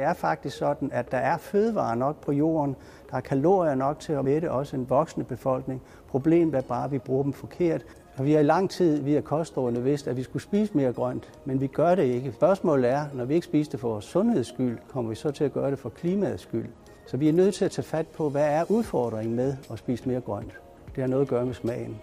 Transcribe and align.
Det 0.00 0.08
er 0.08 0.12
faktisk 0.12 0.56
sådan, 0.56 0.90
at 0.92 1.12
der 1.12 1.18
er 1.18 1.36
fødevarer 1.36 1.94
nok 1.94 2.20
på 2.20 2.32
jorden. 2.32 2.76
Der 3.10 3.16
er 3.16 3.20
kalorier 3.20 3.74
nok 3.74 3.98
til 4.00 4.12
at 4.12 4.24
mætte 4.24 4.50
også 4.50 4.76
en 4.76 4.90
voksende 4.90 5.26
befolkning. 5.26 5.82
Problemet 6.08 6.54
er 6.54 6.60
bare, 6.60 6.84
at 6.84 6.92
vi 6.92 6.98
bruger 6.98 7.22
dem 7.22 7.32
forkert. 7.32 7.82
Og 8.16 8.24
vi 8.24 8.32
har 8.32 8.40
i 8.40 8.42
lang 8.42 8.70
tid 8.70 9.02
via 9.02 9.20
kostrådene 9.20 9.82
vidst, 9.82 10.08
at 10.08 10.16
vi 10.16 10.22
skulle 10.22 10.42
spise 10.42 10.76
mere 10.76 10.92
grønt, 10.92 11.32
men 11.44 11.60
vi 11.60 11.66
gør 11.66 11.94
det 11.94 12.02
ikke. 12.02 12.32
Spørgsmålet 12.32 12.90
er, 12.90 13.04
når 13.14 13.24
vi 13.24 13.34
ikke 13.34 13.44
spiser 13.44 13.70
det 13.70 13.80
for 13.80 13.88
vores 13.88 14.04
sundheds 14.04 14.46
skyld, 14.46 14.78
kommer 14.88 15.08
vi 15.08 15.14
så 15.14 15.30
til 15.30 15.44
at 15.44 15.52
gøre 15.52 15.70
det 15.70 15.78
for 15.78 15.88
klimaets 15.88 16.42
skyld. 16.42 16.68
Så 17.06 17.16
vi 17.16 17.28
er 17.28 17.32
nødt 17.32 17.54
til 17.54 17.64
at 17.64 17.70
tage 17.70 17.86
fat 17.86 18.06
på, 18.06 18.28
hvad 18.28 18.48
er 18.48 18.64
udfordringen 18.70 19.36
med 19.36 19.56
at 19.72 19.78
spise 19.78 20.08
mere 20.08 20.20
grønt. 20.20 20.60
Det 20.94 21.02
har 21.02 21.08
noget 21.08 21.22
at 21.22 21.28
gøre 21.28 21.46
med 21.46 21.54
smagen. 21.54 22.00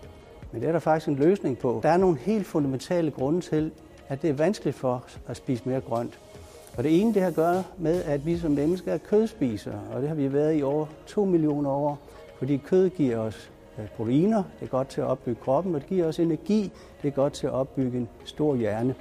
Men 0.51 0.61
det 0.61 0.67
er 0.67 0.71
der 0.71 0.79
faktisk 0.79 1.07
en 1.07 1.15
løsning 1.15 1.57
på. 1.57 1.79
Der 1.83 1.89
er 1.89 1.97
nogle 1.97 2.17
helt 2.17 2.47
fundamentale 2.47 3.11
grunde 3.11 3.41
til, 3.41 3.71
at 4.07 4.21
det 4.21 4.29
er 4.29 4.33
vanskeligt 4.33 4.75
for 4.75 5.03
os 5.05 5.19
at 5.27 5.37
spise 5.37 5.69
mere 5.69 5.81
grønt. 5.81 6.19
Og 6.77 6.83
det 6.83 7.01
ene, 7.01 7.13
det 7.13 7.21
har 7.21 7.29
at 7.29 7.35
gøre 7.35 7.63
med, 7.77 8.03
at 8.03 8.25
vi 8.25 8.37
som 8.37 8.51
mennesker 8.51 8.93
er 8.93 8.97
kødspisere, 8.97 9.81
og 9.93 10.01
det 10.01 10.07
har 10.07 10.15
vi 10.15 10.33
været 10.33 10.59
i 10.59 10.63
over 10.63 10.85
2 11.07 11.25
millioner 11.25 11.69
år, 11.69 11.99
fordi 12.37 12.57
kød 12.57 12.89
giver 12.89 13.17
os 13.17 13.51
øh, 13.79 13.87
proteiner, 13.87 14.43
det 14.59 14.65
er 14.65 14.69
godt 14.69 14.87
til 14.87 15.01
at 15.01 15.07
opbygge 15.07 15.41
kroppen, 15.43 15.75
og 15.75 15.81
det 15.81 15.89
giver 15.89 16.05
os 16.05 16.19
energi, 16.19 16.71
det 17.01 17.07
er 17.07 17.11
godt 17.11 17.33
til 17.33 17.47
at 17.47 17.53
opbygge 17.53 17.97
en 17.97 18.09
stor 18.25 18.55
hjerne. 18.55 18.95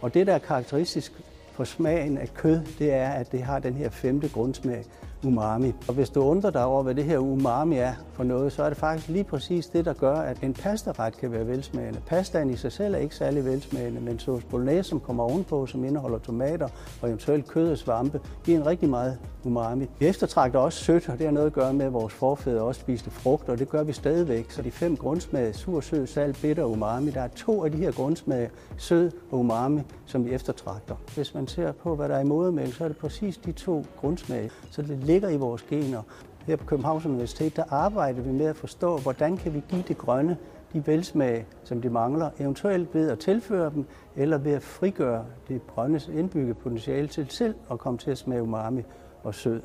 Og 0.00 0.14
det, 0.14 0.26
der 0.26 0.34
er 0.34 0.38
karakteristisk 0.38 1.12
for 1.52 1.64
smagen 1.64 2.18
af 2.18 2.34
kød, 2.34 2.60
det 2.78 2.92
er, 2.92 3.08
at 3.08 3.32
det 3.32 3.42
har 3.42 3.58
den 3.58 3.74
her 3.74 3.90
femte 3.90 4.28
grundsmag, 4.28 4.84
umami. 5.24 5.72
Og 5.88 5.94
hvis 5.94 6.10
du 6.10 6.20
undrer 6.20 6.50
dig 6.50 6.64
over, 6.64 6.82
hvad 6.82 6.94
det 6.94 7.04
her 7.04 7.18
umami 7.18 7.76
er 7.76 7.92
for 8.12 8.24
noget, 8.24 8.52
så 8.52 8.62
er 8.62 8.68
det 8.68 8.78
faktisk 8.78 9.08
lige 9.08 9.24
præcis 9.24 9.66
det, 9.66 9.84
der 9.84 9.92
gør, 9.92 10.14
at 10.14 10.42
en 10.42 10.54
pastaret 10.54 11.16
kan 11.16 11.32
være 11.32 11.46
velsmagende. 11.46 12.00
Pastaen 12.06 12.50
i 12.50 12.56
sig 12.56 12.72
selv 12.72 12.94
er 12.94 12.98
ikke 12.98 13.14
særlig 13.14 13.44
velsmagende, 13.44 14.00
men 14.00 14.18
sauce 14.18 14.46
bolognese, 14.46 14.88
som 14.88 15.00
kommer 15.00 15.24
ovenpå, 15.24 15.66
som 15.66 15.84
indeholder 15.84 16.18
tomater 16.18 16.68
og 17.02 17.08
eventuelt 17.08 17.48
kød 17.48 17.70
og 17.70 17.78
svampe, 17.78 18.20
giver 18.44 18.58
en 18.58 18.66
rigtig 18.66 18.88
meget 18.88 19.18
umami. 19.44 19.86
Vi 19.98 20.06
eftertragter 20.06 20.58
også 20.58 20.84
sødt, 20.84 21.08
og 21.08 21.18
det 21.18 21.26
har 21.26 21.32
noget 21.32 21.46
at 21.46 21.52
gøre 21.52 21.72
med, 21.72 21.86
at 21.86 21.92
vores 21.92 22.14
forfædre 22.14 22.62
også 22.62 22.80
spiste 22.80 23.10
frugt, 23.10 23.48
og 23.48 23.58
det 23.58 23.68
gør 23.68 23.82
vi 23.82 23.92
stadigvæk. 23.92 24.50
Så 24.50 24.62
de 24.62 24.70
fem 24.70 24.96
grundsmage, 24.96 25.52
sur, 25.52 25.80
sød, 25.80 26.06
salt, 26.06 26.38
bitter 26.42 26.62
og 26.62 26.70
umami, 26.70 27.10
der 27.10 27.20
er 27.20 27.28
to 27.28 27.64
af 27.64 27.72
de 27.72 27.78
her 27.78 27.92
grundsmage, 27.92 28.50
sød 28.76 29.10
og 29.30 29.38
umami, 29.38 29.80
som 30.06 30.24
vi 30.24 30.30
eftertragter. 30.30 30.94
Hvis 31.14 31.34
man 31.34 31.46
ser 31.46 31.72
på, 31.72 31.94
hvad 31.94 32.08
der 32.08 32.14
er 32.14 32.20
i 32.20 32.24
modermælk, 32.24 32.74
så 32.74 32.84
er 32.84 32.88
det 32.88 32.96
præcis 32.96 33.36
de 33.36 33.52
to 33.52 33.84
grundsmage. 34.00 34.50
Så 34.70 34.82
det 34.82 34.98
ligger 35.08 35.28
i 35.28 35.36
vores 35.36 35.62
gener. 35.62 36.02
Her 36.46 36.56
på 36.56 36.64
Københavns 36.64 37.06
Universitet, 37.06 37.56
der 37.56 37.64
arbejder 37.70 38.22
vi 38.22 38.32
med 38.32 38.46
at 38.46 38.56
forstå, 38.56 38.98
hvordan 38.98 39.36
kan 39.36 39.54
vi 39.54 39.62
give 39.68 39.84
det 39.88 39.98
grønne 39.98 40.36
de 40.72 40.86
velsmag, 40.86 41.46
som 41.64 41.82
de 41.82 41.90
mangler, 41.90 42.30
eventuelt 42.40 42.94
ved 42.94 43.10
at 43.10 43.18
tilføre 43.18 43.70
dem, 43.70 43.84
eller 44.16 44.38
ved 44.38 44.52
at 44.52 44.62
frigøre 44.62 45.24
det 45.48 45.66
grønnes 45.66 46.08
indbygget 46.08 46.58
potentiale 46.58 47.08
til 47.08 47.26
selv 47.30 47.54
at 47.70 47.78
komme 47.78 47.98
til 47.98 48.10
at 48.10 48.18
smage 48.18 48.42
umami 48.42 48.82
og 49.22 49.34
sød. 49.34 49.62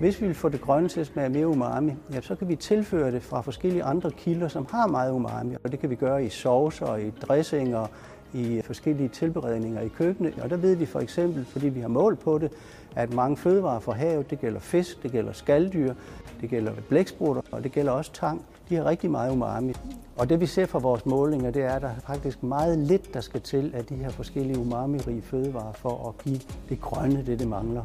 Hvis 0.00 0.20
vi 0.20 0.26
vil 0.26 0.34
få 0.34 0.48
det 0.48 0.60
grønne 0.60 0.88
til 0.88 1.00
at 1.00 1.06
smage 1.06 1.28
mere 1.28 1.48
umami, 1.48 1.92
ja, 2.12 2.20
så 2.20 2.34
kan 2.34 2.48
vi 2.48 2.56
tilføre 2.56 3.10
det 3.10 3.22
fra 3.22 3.40
forskellige 3.40 3.82
andre 3.82 4.10
kilder, 4.10 4.48
som 4.48 4.66
har 4.70 4.86
meget 4.86 5.12
umami. 5.12 5.54
Og 5.64 5.72
det 5.72 5.80
kan 5.80 5.90
vi 5.90 5.94
gøre 5.94 6.24
i 6.24 6.28
saucer, 6.28 6.96
i 6.96 7.10
dressinger, 7.10 7.86
i 8.34 8.62
forskellige 8.64 9.08
tilberedninger 9.08 9.80
i 9.80 9.88
køkkenet. 9.88 10.34
Og 10.42 10.50
der 10.50 10.56
ved 10.56 10.74
vi 10.76 10.86
for 10.86 11.00
eksempel, 11.00 11.44
fordi 11.44 11.68
vi 11.68 11.80
har 11.80 11.88
mål 11.88 12.16
på 12.16 12.38
det, 12.38 12.50
at 12.96 13.14
mange 13.14 13.36
fødevarer 13.36 13.80
fra 13.80 13.92
havet, 13.92 14.30
det 14.30 14.40
gælder 14.40 14.60
fisk, 14.60 15.02
det 15.02 15.12
gælder 15.12 15.32
skalddyr, 15.32 15.94
det 16.40 16.50
gælder 16.50 16.72
blæksprutter, 16.88 17.42
og 17.50 17.64
det 17.64 17.72
gælder 17.72 17.92
også 17.92 18.12
tang, 18.12 18.44
de 18.68 18.74
har 18.74 18.84
rigtig 18.84 19.10
meget 19.10 19.32
umami. 19.32 19.72
Og 20.16 20.28
det 20.28 20.40
vi 20.40 20.46
ser 20.46 20.66
fra 20.66 20.78
vores 20.78 21.06
målinger, 21.06 21.50
det 21.50 21.62
er, 21.62 21.72
at 21.72 21.82
der 21.82 21.88
er 21.88 22.00
faktisk 22.06 22.42
meget 22.42 22.78
lidt, 22.78 23.14
der 23.14 23.20
skal 23.20 23.40
til 23.40 23.70
af 23.74 23.84
de 23.84 23.94
her 23.94 24.10
forskellige 24.10 24.58
umami-rige 24.58 25.22
fødevarer 25.22 25.72
for 25.72 26.08
at 26.08 26.24
give 26.24 26.40
det 26.68 26.80
grønne, 26.80 27.22
det 27.26 27.38
det 27.38 27.48
mangler. 27.48 27.84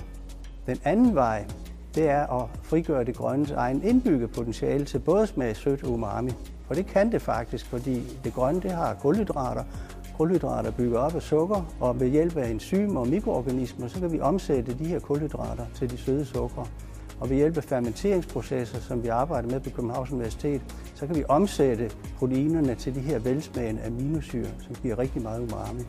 Den 0.66 0.78
anden 0.84 1.16
vej, 1.16 1.46
det 1.96 2.10
er 2.10 2.42
at 2.42 2.50
frigøre 2.64 3.04
det 3.04 3.16
grønnes 3.16 3.52
egen 3.52 3.84
indbygget 3.84 4.32
potentiale 4.32 4.86
til 4.86 5.00
både 5.00 5.28
smag 5.28 5.56
sødt 5.56 5.84
og 5.84 5.92
umami. 5.92 6.32
Og 6.70 6.76
det 6.76 6.86
kan 6.86 7.12
det 7.12 7.22
faktisk, 7.22 7.66
fordi 7.66 8.04
det 8.24 8.34
grønne 8.34 8.62
det 8.62 8.72
har 8.72 8.94
kulhydrater, 8.94 9.64
kulhydrater 10.20 10.72
bygger 10.72 11.00
op 11.00 11.16
af 11.16 11.22
sukker, 11.22 11.76
og 11.80 12.00
ved 12.00 12.08
hjælp 12.08 12.38
af 12.38 12.50
enzymer 12.50 13.00
og 13.00 13.08
mikroorganismer, 13.08 13.88
så 13.88 14.00
kan 14.00 14.12
vi 14.12 14.20
omsætte 14.20 14.74
de 14.80 14.86
her 14.86 15.00
kulhydrater 15.00 15.66
til 15.76 15.92
de 15.92 15.98
søde 15.98 16.26
sukker. 16.26 16.66
Og 17.20 17.30
ved 17.30 17.36
hjælp 17.36 17.58
af 17.58 17.64
fermenteringsprocesser, 17.64 18.80
som 18.80 19.04
vi 19.04 19.08
arbejder 19.08 19.50
med 19.50 19.60
på 19.60 19.70
Københavns 19.70 20.12
Universitet, 20.12 20.62
så 20.96 21.08
kan 21.08 21.16
vi 21.16 21.24
omsætte 21.30 21.92
proteinerne 22.18 22.76
til 22.76 22.96
de 22.96 23.00
her 23.00 23.20
velsmagende 23.20 23.82
aminosyre, 23.86 24.50
som 24.60 24.76
giver 24.82 25.00
rigtig 25.00 25.22
meget 25.22 25.40
umami. 25.40 25.84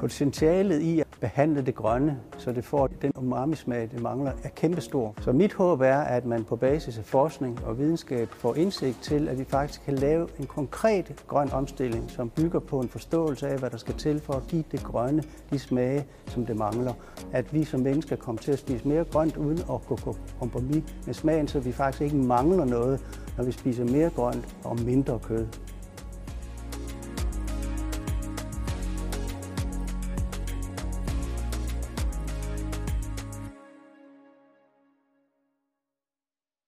Potentialet 0.00 0.82
i 0.82 1.02
behandle 1.22 1.62
det 1.62 1.74
grønne, 1.74 2.18
så 2.38 2.52
det 2.52 2.64
får 2.64 2.86
den 2.86 3.12
umami-smag, 3.16 3.88
det 3.92 4.00
mangler, 4.00 4.32
er 4.44 4.48
kæmpestor. 4.48 5.14
Så 5.20 5.32
mit 5.32 5.52
håb 5.52 5.80
er, 5.80 5.96
at 5.96 6.24
man 6.26 6.44
på 6.44 6.56
basis 6.56 6.98
af 6.98 7.04
forskning 7.04 7.64
og 7.64 7.78
videnskab 7.78 8.28
får 8.30 8.54
indsigt 8.54 8.98
til, 9.02 9.28
at 9.28 9.38
vi 9.38 9.44
faktisk 9.44 9.84
kan 9.84 9.94
lave 9.94 10.28
en 10.38 10.46
konkret 10.46 11.24
grøn 11.28 11.52
omstilling, 11.52 12.10
som 12.10 12.30
bygger 12.30 12.60
på 12.60 12.80
en 12.80 12.88
forståelse 12.88 13.48
af, 13.48 13.58
hvad 13.58 13.70
der 13.70 13.76
skal 13.76 13.94
til 13.94 14.20
for 14.20 14.32
at 14.32 14.42
give 14.48 14.64
det 14.72 14.82
grønne 14.82 15.22
de 15.50 15.58
smage, 15.58 16.04
som 16.26 16.46
det 16.46 16.56
mangler. 16.56 16.92
At 17.32 17.54
vi 17.54 17.64
som 17.64 17.80
mennesker 17.80 18.16
kommer 18.16 18.42
til 18.42 18.52
at 18.52 18.58
spise 18.58 18.88
mere 18.88 19.04
grønt, 19.04 19.36
uden 19.36 19.58
at 19.58 19.86
gå 19.88 19.96
på 19.96 20.16
kompromis 20.38 20.84
med 21.06 21.14
smagen, 21.14 21.48
så 21.48 21.60
vi 21.60 21.72
faktisk 21.72 22.02
ikke 22.02 22.16
mangler 22.16 22.64
noget, 22.64 23.00
når 23.36 23.44
vi 23.44 23.52
spiser 23.52 23.84
mere 23.84 24.10
grønt 24.10 24.56
og 24.64 24.80
mindre 24.80 25.18
kød. 25.18 25.46